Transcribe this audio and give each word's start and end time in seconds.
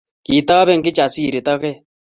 Kitoben 0.27 0.81
Kijasiri 0.87 1.39
toget 1.47 1.77